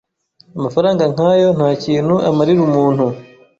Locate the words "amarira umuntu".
2.29-3.05